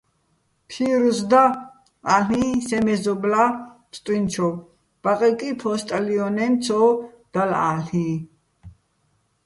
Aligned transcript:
ფირუზ 0.69 1.19
და-ალ'იჼ 1.31 2.47
სე 2.67 2.77
მეზობლა́ 2.85 3.47
ბსტუ́ჲნჩოვ, 3.89 4.55
ბაყეკი 5.03 5.49
ფო́სტალიო́ნეჼ 5.61 6.47
ცო 6.63 6.79
დალო̆-ა́ლ'იჼ. 7.33 8.09